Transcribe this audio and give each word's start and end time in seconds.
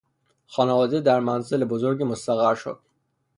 خانواده 0.47 1.01
در 1.01 1.19
منزل 1.19 1.65
بزرگی 1.65 2.03
مستقر 2.03 2.55
شد. 2.55 2.79